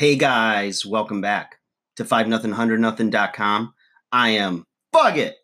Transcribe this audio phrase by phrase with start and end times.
[0.00, 1.56] Hey guys, welcome back
[1.96, 3.74] to 5 nothing 100 nothing.com.
[4.10, 5.36] I am Bug It,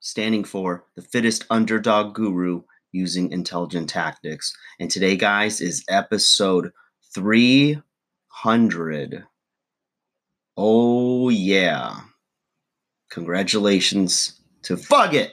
[0.00, 2.62] standing for the fittest underdog guru
[2.92, 4.56] using intelligent tactics.
[4.80, 6.70] And today, guys, is episode
[7.14, 9.24] 300.
[10.56, 11.96] Oh, yeah.
[13.10, 15.32] Congratulations to Bug It.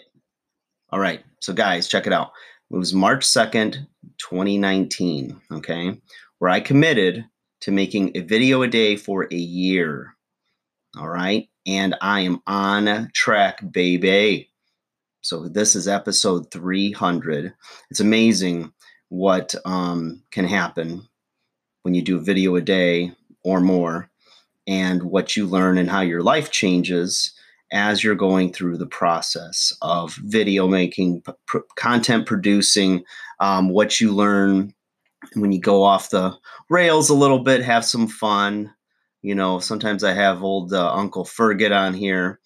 [0.89, 2.31] All right, so guys, check it out.
[2.69, 3.87] It was March 2nd,
[4.17, 6.01] 2019, okay,
[6.39, 7.23] where I committed
[7.61, 10.15] to making a video a day for a year.
[10.97, 11.47] All right.
[11.65, 14.49] And I am on track, baby.
[15.21, 17.53] So this is episode 300.
[17.89, 18.73] It's amazing
[19.09, 21.07] what um, can happen
[21.83, 23.11] when you do a video a day
[23.43, 24.09] or more
[24.67, 27.33] and what you learn and how your life changes
[27.71, 33.03] as you're going through the process of video making, p- content producing,
[33.39, 34.73] um, what you learn
[35.33, 36.35] when you go off the
[36.69, 38.73] rails a little bit, have some fun.
[39.21, 42.39] You know, sometimes I have old uh, Uncle Fergit on here,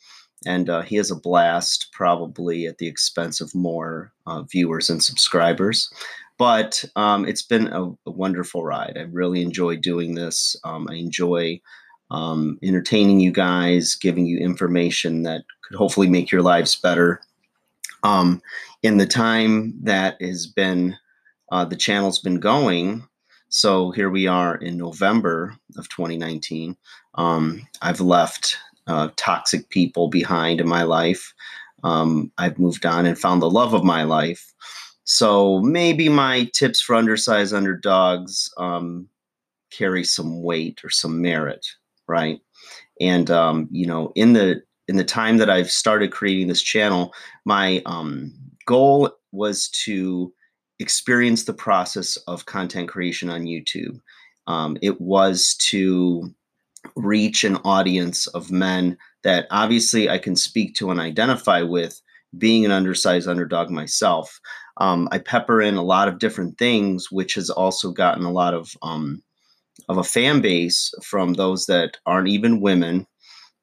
[0.45, 5.03] and uh, he has a blast, probably at the expense of more uh, viewers and
[5.03, 5.89] subscribers.
[6.37, 8.97] But um, it's been a, a, wonderful ride.
[8.97, 10.57] I really enjoy doing this.
[10.65, 11.61] Um, I enjoy
[12.11, 17.21] um, entertaining you guys, giving you information that could hopefully make your lives better.
[18.03, 18.41] Um,
[18.83, 20.97] in the time that has been
[21.51, 23.07] uh, the channel's been going.
[23.49, 26.75] So here we are in November of 2019.
[27.15, 28.57] Um, I've left
[28.87, 31.33] uh, toxic people behind in my life.
[31.83, 34.53] Um, I've moved on and found the love of my life.
[35.03, 39.07] So maybe my tips for undersized underdogs um,
[39.71, 41.65] carry some weight or some merit,
[42.07, 42.39] right?
[42.99, 47.13] And um, you know, in the in the time that I've started creating this channel,
[47.45, 48.33] my um,
[48.65, 50.33] goal was to
[50.79, 53.99] experience the process of content creation on YouTube.
[54.47, 56.33] Um, it was to
[56.95, 61.99] reach an audience of men that obviously I can speak to and identify with,
[62.37, 64.39] being an undersized underdog myself.
[64.77, 68.53] Um, I pepper in a lot of different things, which has also gotten a lot
[68.53, 69.23] of um,
[69.89, 73.07] of a fan base from those that aren't even women,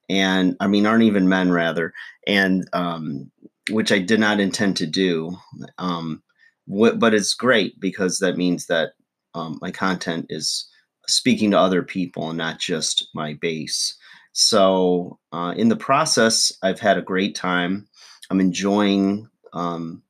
[0.09, 1.93] and I mean aren't even men rather,
[2.27, 3.31] and um,
[3.71, 5.37] which I did not intend to do.
[5.79, 6.23] Um,
[6.67, 8.91] but it's great because that means that
[9.35, 10.69] um, my content is
[11.09, 13.97] speaking to other people and not just my base.
[14.33, 17.87] So uh, in the process, I've had a great time.
[18.31, 19.29] I'm enjoying.
[19.53, 20.03] Um,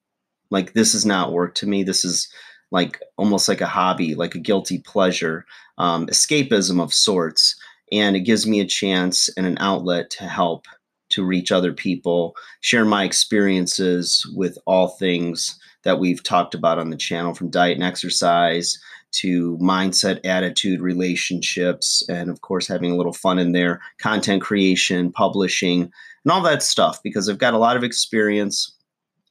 [0.51, 1.83] like this is not work to me.
[1.83, 2.29] This is
[2.71, 5.45] like almost like a hobby, like a guilty pleasure,
[5.79, 7.57] um, escapism of sorts,
[7.91, 10.67] and it gives me a chance and an outlet to help
[11.11, 16.91] to reach other people, share my experiences with all things that we've talked about on
[16.91, 18.79] the channel from diet and exercise
[19.13, 25.13] to mindset, attitude, relationships, and of course, having a little fun in there, content creation,
[25.13, 25.83] publishing,
[26.25, 28.75] and all that stuff because I've got a lot of experience.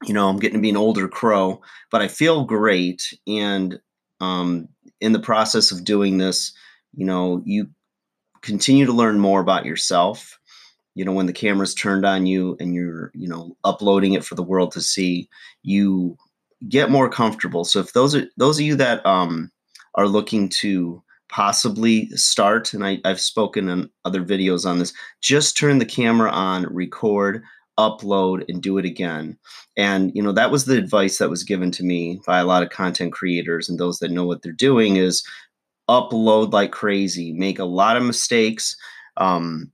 [0.04, 3.18] You know, I'm getting to be an older crow, but I feel great.
[3.26, 3.80] And
[4.20, 4.68] um,
[5.00, 6.54] in the process of doing this,
[6.94, 7.70] you know, you
[8.42, 10.40] continue to learn more about yourself
[10.94, 14.36] you know when the camera's turned on you and you're you know uploading it for
[14.36, 15.30] the world to see
[15.64, 16.18] you
[16.70, 17.64] get more comfortable.
[17.64, 19.52] So if those are those of you that um
[19.96, 24.92] are looking to possibly start and I, i've spoken in other videos on this
[25.22, 27.42] just turn the camera on record
[27.82, 29.38] upload and do it again.
[29.78, 32.64] And you know that was the advice that was given to me by a lot
[32.64, 35.24] of content creators and those that know what they're doing is
[35.90, 38.76] upload like crazy make a lot of mistakes
[39.18, 39.72] um,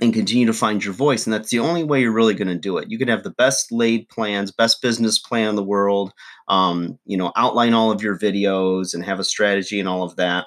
[0.00, 1.26] and continue to find your voice.
[1.26, 2.90] And that's the only way you're really going to do it.
[2.90, 6.12] You can have the best laid plans, best business plan in the world,
[6.48, 10.16] um, you know, outline all of your videos and have a strategy and all of
[10.16, 10.46] that.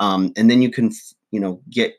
[0.00, 0.90] Um, and then you can,
[1.30, 1.94] you know, get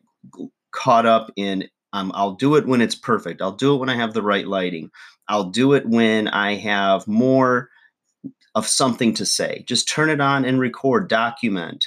[0.71, 3.41] caught up in, um, I'll do it when it's perfect.
[3.41, 4.89] I'll do it when I have the right lighting.
[5.27, 7.69] I'll do it when I have more
[8.55, 9.63] of something to say.
[9.67, 11.85] Just turn it on and record, document.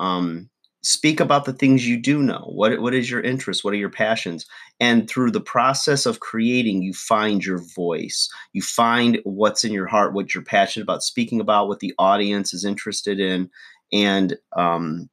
[0.00, 0.50] Um,
[0.82, 2.50] speak about the things you do know.
[2.52, 4.46] What what is your interest what are your passions?
[4.78, 8.28] And through the process of creating you find your voice.
[8.52, 12.54] You find what's in your heart what you're passionate about speaking about what the audience
[12.54, 13.50] is interested in.
[13.92, 15.08] And um,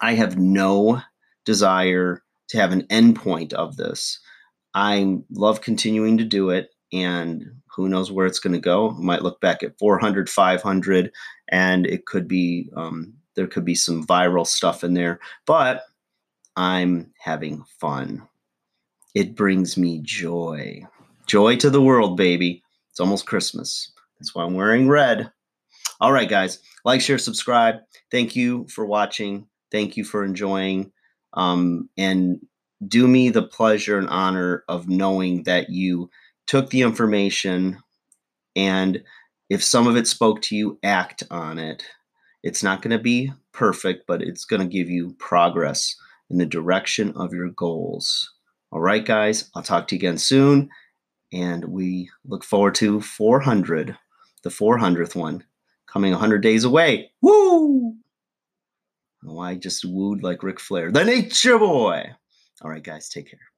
[0.00, 1.02] i have no
[1.44, 4.18] desire to have an endpoint of this.
[4.74, 7.44] I love continuing to do it and
[7.74, 8.90] who knows where it's going to go.
[8.92, 11.10] Might look back at 400 500
[11.50, 15.84] and it could be um, there could be some viral stuff in there, but
[16.56, 18.28] I'm having fun.
[19.14, 20.86] It brings me joy.
[21.26, 22.62] Joy to the world, baby.
[22.90, 23.92] It's almost Christmas.
[24.18, 25.30] That's why I'm wearing red.
[26.00, 26.58] All right, guys.
[26.84, 27.76] Like, share, subscribe.
[28.10, 29.46] Thank you for watching.
[29.70, 30.92] Thank you for enjoying.
[31.34, 32.40] um, and
[32.86, 36.10] do me the pleasure and honor of knowing that you
[36.46, 37.78] took the information
[38.56, 39.02] and
[39.48, 41.84] if some of it spoke to you, act on it.
[42.42, 45.96] It's not going to be perfect, but it's going to give you progress
[46.30, 48.32] in the direction of your goals.
[48.70, 50.70] All right, guys, I'll talk to you again soon.
[51.32, 53.96] And we look forward to 400,
[54.42, 55.44] the 400th one,
[55.86, 57.10] coming 100 days away.
[57.22, 57.94] Woo!
[59.26, 62.04] Oh, I just wooed like Ric Flair, the nature boy.
[62.62, 63.51] All right, guys, take care.